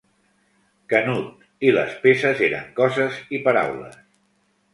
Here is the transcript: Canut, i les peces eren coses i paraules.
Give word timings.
Canut, 0.93 1.43
i 1.67 1.73
les 1.75 1.93
peces 2.07 2.41
eren 2.49 2.73
coses 2.81 3.21
i 3.37 3.43
paraules. 3.49 4.03